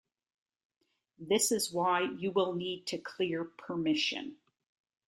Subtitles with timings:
[1.19, 4.35] This is why you will need to clear permission.